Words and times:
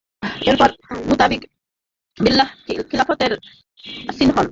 এরপর 0.45 0.69
Mutadid 1.07 1.41
Billah 2.17 2.49
খিলাফতের 2.89 3.31
মসনদে 3.37 4.09
আসীন 4.09 4.29
হন। 4.35 4.47